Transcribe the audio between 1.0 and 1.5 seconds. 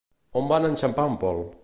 el Pol?